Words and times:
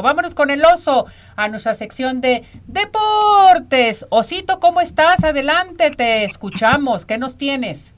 Vámonos 0.00 0.34
con 0.34 0.48
el 0.48 0.64
oso 0.64 1.04
a 1.36 1.48
nuestra 1.48 1.74
sección 1.74 2.22
de 2.22 2.44
deportes. 2.66 4.06
Osito, 4.08 4.58
¿cómo 4.58 4.80
estás? 4.80 5.22
Adelante, 5.22 5.90
te 5.90 6.24
escuchamos. 6.24 7.04
¿Qué 7.04 7.18
nos 7.18 7.36
tienes? 7.36 7.92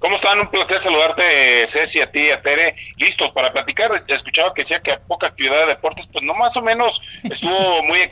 ¿Cómo 0.00 0.16
están? 0.16 0.40
Un 0.40 0.50
placer 0.50 0.82
saludarte, 0.82 1.68
Ceci, 1.72 2.00
a 2.00 2.10
ti, 2.10 2.28
a 2.28 2.42
Tere. 2.42 2.74
Listos 2.96 3.30
para 3.30 3.52
platicar. 3.52 4.02
Escuchaba 4.08 4.52
que 4.52 4.62
decía 4.62 4.80
que 4.80 4.98
poca 5.06 5.28
actividad 5.28 5.60
de 5.60 5.66
deportes, 5.66 6.08
pues 6.12 6.24
no 6.24 6.34
más 6.34 6.56
o 6.56 6.60
menos 6.60 7.00
estuvo 7.22 7.80
muy 7.84 8.10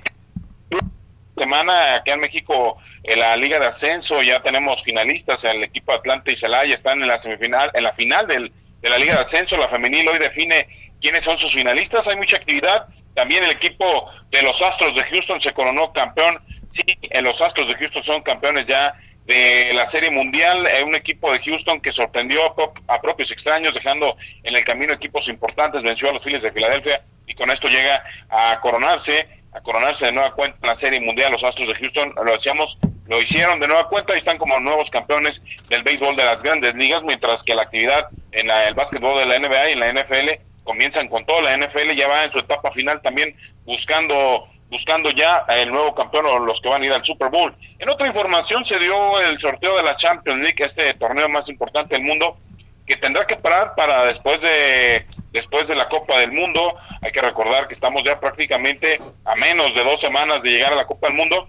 semana 1.37 1.97
aquí 1.97 2.13
en 2.13 2.21
México 2.21 2.79
en 3.03 3.19
la 3.19 3.37
Liga 3.37 3.59
de 3.59 3.67
Ascenso, 3.67 4.23
ya 4.23 4.41
tenemos 4.41 4.81
finalistas, 4.85 5.43
el 5.43 5.65
equipo 5.65 5.93
Atlante 5.93 6.31
y 6.31 6.37
Celaya 6.37 6.77
están 6.77 7.03
en 7.03 7.09
la 7.09 7.21
semifinal, 7.23 7.73
en 7.75 7.83
la 7.83 7.93
final 7.95 8.29
del, 8.29 8.53
de 8.81 8.89
la 8.89 8.99
Liga 8.99 9.15
de 9.15 9.21
Ascenso, 9.23 9.57
la 9.57 9.69
femenil 9.69 10.07
hoy 10.07 10.19
define 10.21 10.69
quiénes 11.03 11.25
son 11.25 11.37
sus 11.39 11.53
finalistas, 11.53 12.07
hay 12.07 12.17
mucha 12.17 12.37
actividad, 12.37 12.87
también 13.15 13.45
el 13.45 13.51
equipo 13.51 14.11
de 14.31 14.43
los 14.43 14.61
Astros 14.63 14.95
de 14.95 15.03
Houston 15.03 15.41
se 15.43 15.53
coronó 15.53 15.93
campeón, 15.93 16.41
sí, 16.75 16.99
los 17.21 17.39
Astros 17.43 17.69
de 17.69 17.75
Houston 17.75 18.05
son 18.05 18.23
campeones 18.23 18.67
ya 18.67 18.95
de 19.27 19.73
la 19.75 19.91
Serie 19.91 20.11
Mundial, 20.11 20.67
eh, 20.67 20.83
un 20.83 20.95
equipo 20.95 21.31
de 21.33 21.41
Houston 21.41 21.81
que 21.81 21.93
sorprendió 21.93 22.41
a, 22.89 23.01
propios 23.01 23.31
extraños, 23.31 23.75
dejando 23.75 24.17
en 24.43 24.57
el 24.57 24.65
camino 24.65 24.93
equipos 24.93 25.29
importantes, 25.29 25.83
venció 25.83 26.09
a 26.09 26.15
los 26.15 26.23
Phillies 26.23 26.43
de 26.43 26.53
Filadelfia 26.53 27.03
y 27.27 27.35
con 27.35 27.51
esto 27.51 27.69
llega 27.69 28.03
a 28.31 28.59
coronarse, 28.61 29.29
a 29.53 29.61
coronarse 29.61 30.07
de 30.07 30.13
nueva 30.13 30.35
cuenta 30.35 30.59
en 30.63 30.75
la 30.75 30.81
Serie 30.81 31.01
Mundial, 31.01 31.33
los 31.33 31.45
Astros 31.45 31.69
de 31.69 31.75
Houston, 31.75 32.15
lo 32.25 32.33
decíamos, 32.33 32.79
lo 33.07 33.21
hicieron 33.21 33.61
de 33.61 33.69
nueva 33.69 33.89
cuenta 33.89 34.15
y 34.15 34.19
están 34.19 34.39
como 34.39 34.59
nuevos 34.59 34.89
campeones 34.91 35.41
del 35.69 35.83
béisbol 35.83 36.17
de 36.17 36.25
las 36.25 36.43
grandes 36.43 36.75
ligas, 36.75 37.03
mientras 37.03 37.43
que 37.45 37.55
la 37.55 37.63
actividad 37.63 38.09
en 38.33 38.51
el 38.51 38.75
básquetbol 38.75 39.19
de 39.19 39.27
la 39.27 39.39
NBA 39.39 39.71
y 39.71 39.73
en 39.73 39.81
la 39.81 39.93
NFL 39.93 40.52
comienzan 40.65 41.09
con 41.09 41.25
todo, 41.27 41.41
la 41.43 41.57
NFL 41.57 41.93
ya 41.97 42.09
va 42.09 42.25
en 42.25 42.33
su 42.33 42.39
etapa 42.39 42.71
final 42.73 43.01
también 43.03 43.37
buscando 43.65 44.49
buscando 44.73 45.11
ya 45.11 45.45
el 45.49 45.71
nuevo 45.71 45.95
campeón 45.95 46.25
o 46.25 46.39
los 46.39 46.59
que 46.63 46.69
van 46.71 46.83
a 46.83 46.87
ir 46.87 46.93
al 46.93 47.05
Super 47.05 47.29
Bowl. 47.29 47.55
En 47.79 47.91
otra 47.91 48.07
información 48.07 48.65
se 48.65 48.79
dio 48.79 49.21
el 49.21 49.39
sorteo 49.39 49.77
de 49.77 49.83
la 49.83 49.99
Champions 49.99 50.41
League, 50.41 50.65
este 50.65 50.95
torneo 50.95 51.29
más 51.29 51.47
importante 51.51 51.95
del 51.95 52.05
mundo, 52.05 52.39
que 52.87 52.97
tendrá 52.97 53.27
que 53.27 53.37
parar 53.37 53.75
para 53.77 54.07
después 54.07 54.41
de 54.41 55.07
después 55.31 55.69
de 55.69 55.77
la 55.77 55.89
Copa 55.91 56.19
del 56.19 56.33
Mundo. 56.33 56.75
Hay 57.03 57.13
que 57.13 57.21
recordar 57.21 57.69
que 57.69 57.75
estamos 57.75 58.03
ya 58.03 58.19
prácticamente 58.19 58.99
a 59.27 59.37
menos 59.37 59.75
de 59.75 59.85
dos 59.85 60.01
semanas 60.01 60.43
de 60.43 60.51
llegar 60.51 60.73
a 60.73 60.77
la 60.77 60.87
Copa 60.87 61.09
del 61.09 61.17
Mundo. 61.17 61.49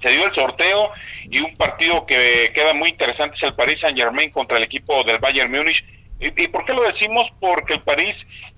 Se 0.00 0.10
dio 0.10 0.24
el 0.26 0.34
sorteo 0.34 0.90
y 1.30 1.40
un 1.40 1.54
partido 1.56 2.06
que 2.06 2.50
queda 2.54 2.72
muy 2.72 2.90
interesante 2.90 3.36
es 3.36 3.42
el 3.42 3.54
Paris 3.54 3.78
Saint 3.80 3.98
Germain 3.98 4.30
contra 4.30 4.56
el 4.56 4.64
equipo 4.64 5.04
del 5.04 5.18
Bayern 5.18 5.50
Múnich 5.50 5.84
¿Y, 6.20 6.48
por 6.48 6.64
qué 6.64 6.72
lo 6.72 6.82
decimos? 6.82 7.30
Porque 7.40 7.74
el 7.74 7.82
París, 7.82 8.14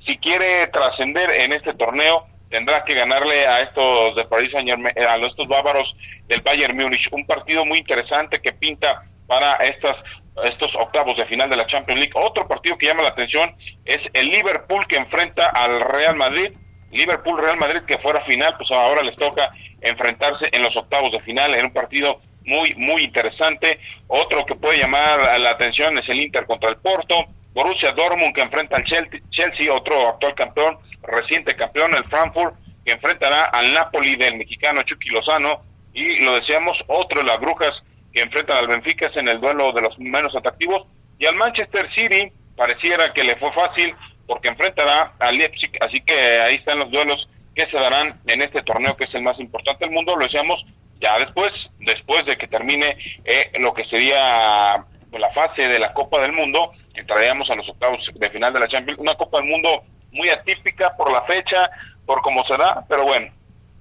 si 0.06 0.18
quiere 0.18 0.66
trascender 0.68 1.30
en 1.30 1.52
este 1.52 1.74
torneo, 1.74 2.26
tendrá 2.50 2.84
que 2.84 2.94
ganarle 2.94 3.46
a 3.46 3.62
estos 3.62 4.14
de 4.14 4.24
París 4.24 4.52
a 4.54 5.16
estos 5.16 5.48
bávaros 5.48 5.96
del 6.28 6.42
Bayern 6.42 6.76
Múnich. 6.76 7.08
Un 7.10 7.26
partido 7.26 7.64
muy 7.64 7.78
interesante 7.78 8.40
que 8.40 8.52
pinta 8.52 9.02
para 9.26 9.54
estas 9.56 9.96
estos 10.44 10.74
octavos 10.74 11.16
de 11.16 11.24
final 11.26 11.48
de 11.48 11.56
la 11.56 11.66
Champions 11.66 12.00
League. 12.00 12.12
Otro 12.14 12.46
partido 12.46 12.76
que 12.76 12.86
llama 12.86 13.02
la 13.02 13.08
atención 13.08 13.54
es 13.84 14.00
el 14.12 14.28
Liverpool 14.28 14.86
que 14.86 14.96
enfrenta 14.96 15.46
al 15.48 15.80
Real 15.80 16.16
Madrid. 16.16 16.52
Liverpool 16.90 17.40
Real 17.40 17.56
Madrid 17.56 17.80
que 17.86 17.98
fuera 17.98 18.24
final, 18.24 18.54
pues 18.56 18.70
ahora 18.70 19.02
les 19.02 19.16
toca 19.16 19.50
enfrentarse 19.80 20.48
en 20.52 20.62
los 20.62 20.76
octavos 20.76 21.12
de 21.12 21.20
final 21.20 21.54
en 21.54 21.66
un 21.66 21.72
partido 21.72 22.20
muy 22.44 22.74
muy 22.74 23.02
interesante. 23.02 23.80
Otro 24.06 24.44
que 24.46 24.54
puede 24.54 24.78
llamar 24.78 25.40
la 25.40 25.50
atención 25.50 25.98
es 25.98 26.08
el 26.08 26.20
Inter 26.20 26.46
contra 26.46 26.70
el 26.70 26.76
Porto. 26.76 27.26
Borussia 27.56 27.92
Dortmund 27.92 28.34
que 28.34 28.42
enfrenta 28.42 28.76
al 28.76 28.84
Chelsea, 28.84 29.72
otro 29.72 30.10
actual 30.10 30.34
campeón, 30.34 30.78
reciente 31.02 31.56
campeón, 31.56 31.94
el 31.94 32.04
Frankfurt, 32.04 32.54
que 32.84 32.92
enfrentará 32.92 33.44
al 33.44 33.72
Napoli 33.72 34.14
del 34.16 34.36
mexicano 34.36 34.82
Chucky 34.82 35.08
Lozano, 35.08 35.62
y 35.94 36.22
lo 36.22 36.34
decíamos, 36.34 36.78
otro 36.86 37.22
de 37.22 37.26
las 37.26 37.40
brujas 37.40 37.72
que 38.12 38.20
enfrentan 38.20 38.58
al 38.58 38.68
Benfica 38.68 39.06
es 39.06 39.16
en 39.16 39.28
el 39.28 39.40
duelo 39.40 39.72
de 39.72 39.80
los 39.80 39.98
menos 39.98 40.36
atractivos, 40.36 40.86
y 41.18 41.24
al 41.24 41.34
Manchester 41.36 41.88
City 41.94 42.30
pareciera 42.56 43.14
que 43.14 43.24
le 43.24 43.36
fue 43.36 43.50
fácil 43.54 43.94
porque 44.26 44.48
enfrentará 44.48 45.14
al 45.18 45.38
Leipzig, 45.38 45.70
así 45.80 46.02
que 46.02 46.12
ahí 46.12 46.56
están 46.56 46.78
los 46.78 46.90
duelos 46.90 47.26
que 47.54 47.66
se 47.70 47.78
darán 47.78 48.20
en 48.26 48.42
este 48.42 48.60
torneo 48.64 48.98
que 48.98 49.04
es 49.04 49.14
el 49.14 49.22
más 49.22 49.40
importante 49.40 49.86
del 49.86 49.94
mundo, 49.94 50.14
lo 50.14 50.26
decíamos 50.26 50.62
ya 51.00 51.18
después, 51.18 51.52
después 51.78 52.26
de 52.26 52.36
que 52.36 52.48
termine 52.48 52.98
eh, 53.24 53.50
lo 53.60 53.72
que 53.72 53.86
sería 53.86 54.84
la 55.18 55.32
fase 55.32 55.68
de 55.68 55.78
la 55.78 55.94
Copa 55.94 56.20
del 56.20 56.32
Mundo, 56.32 56.72
entraríamos 56.96 57.50
a 57.50 57.54
los 57.54 57.68
octavos 57.68 58.10
de 58.14 58.30
final 58.30 58.52
de 58.52 58.60
la 58.60 58.68
Champions, 58.68 59.00
una 59.00 59.14
Copa 59.14 59.38
del 59.38 59.48
Mundo 59.48 59.84
muy 60.12 60.28
atípica 60.30 60.96
por 60.96 61.12
la 61.12 61.22
fecha, 61.22 61.70
por 62.04 62.22
cómo 62.22 62.44
se 62.44 62.56
da, 62.56 62.84
pero 62.88 63.04
bueno, 63.04 63.32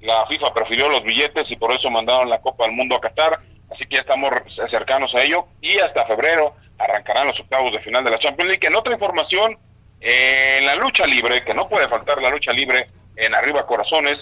la 0.02 0.26
FIFA 0.28 0.54
prefirió 0.54 0.90
los 0.90 1.04
billetes 1.04 1.50
y 1.50 1.56
por 1.56 1.72
eso 1.72 1.90
mandaron 1.90 2.30
la 2.30 2.40
Copa 2.40 2.66
del 2.66 2.76
Mundo 2.76 2.96
a 2.96 3.02
Qatar, 3.02 3.40
así 3.72 3.86
que 3.86 3.96
ya 3.96 4.02
estamos 4.02 4.32
cercanos 4.70 5.14
a 5.16 5.24
ello 5.24 5.46
y 5.62 5.78
hasta 5.80 6.06
febrero 6.06 6.56
arrancarán 6.78 7.28
los 7.28 7.40
octavos 7.40 7.72
de 7.72 7.80
final 7.80 8.04
de 8.04 8.12
la 8.12 8.20
Champions 8.20 8.50
League. 8.50 8.68
En 8.68 8.76
otra 8.76 8.94
información, 8.94 9.58
en 10.02 10.66
la 10.66 10.76
lucha 10.76 11.06
libre, 11.06 11.44
que 11.44 11.54
no 11.54 11.70
puede 11.70 11.88
faltar 11.88 12.22
la 12.22 12.30
lucha 12.30 12.52
libre 12.52 12.86
en 13.16 13.34
Arriba 13.34 13.66
Corazones, 13.66 14.18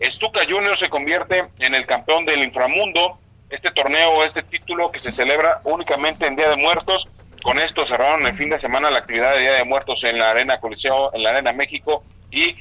Stuka 0.00 0.40
Junior 0.48 0.78
se 0.78 0.88
convierte 0.88 1.44
en 1.58 1.74
el 1.74 1.86
campeón 1.86 2.24
del 2.26 2.42
inframundo, 2.42 3.18
este 3.50 3.70
torneo, 3.70 4.24
este 4.24 4.42
título 4.42 4.90
que 4.90 5.00
se 5.00 5.12
celebra 5.12 5.60
únicamente 5.64 6.26
en 6.26 6.36
Día 6.36 6.50
de 6.50 6.56
Muertos, 6.56 7.08
con 7.46 7.60
esto 7.60 7.86
cerraron 7.86 8.26
el 8.26 8.36
fin 8.36 8.50
de 8.50 8.60
semana 8.60 8.90
la 8.90 8.98
actividad 8.98 9.34
de 9.34 9.42
Día 9.42 9.52
de 9.52 9.64
Muertos 9.64 10.02
en 10.02 10.18
la 10.18 10.32
Arena 10.32 10.58
Coliseo, 10.58 11.14
en 11.14 11.22
la 11.22 11.30
Arena 11.30 11.52
México 11.52 12.02
y 12.32 12.56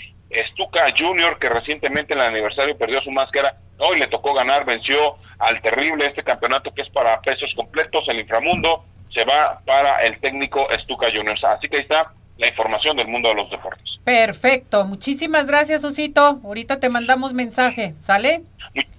Stuka 0.51 0.93
Junior, 0.95 1.39
que 1.39 1.49
recientemente 1.49 2.13
en 2.13 2.19
el 2.19 2.27
aniversario 2.27 2.77
perdió 2.77 3.01
su 3.01 3.09
máscara, 3.09 3.57
hoy 3.79 3.97
le 3.97 4.05
tocó 4.05 4.35
ganar, 4.35 4.63
venció 4.63 5.15
al 5.39 5.59
terrible 5.63 6.05
este 6.05 6.23
campeonato 6.23 6.71
que 6.71 6.83
es 6.83 6.89
para 6.89 7.19
pesos 7.21 7.51
completos, 7.55 8.07
el 8.09 8.19
inframundo, 8.19 8.85
se 9.11 9.25
va 9.25 9.59
para 9.65 10.03
el 10.03 10.19
técnico 10.19 10.67
Stuka 10.83 11.07
Junior. 11.07 11.35
Así 11.43 11.67
que 11.67 11.77
ahí 11.77 11.81
está 11.81 12.11
la 12.37 12.47
información 12.47 12.95
del 12.95 13.07
mundo 13.07 13.29
de 13.29 13.35
los 13.35 13.49
deportes. 13.49 13.99
Perfecto, 14.03 14.85
muchísimas 14.85 15.47
gracias 15.47 15.83
Osito, 15.83 16.41
ahorita 16.43 16.79
te 16.79 16.89
mandamos 16.89 17.33
mensaje, 17.33 17.95
¿sale? 17.97 18.43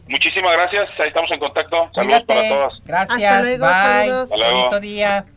muchísimas 0.08 0.52
gracias, 0.52 0.88
ahí 0.98 1.08
estamos 1.08 1.30
en 1.30 1.38
contacto, 1.38 1.90
saludos 1.94 2.24
para 2.24 2.48
todos. 2.48 2.82
Gracias, 2.84 3.32
Hasta 3.32 3.42
luego, 4.36 4.70
bye, 4.70 4.80
día. 4.80 5.24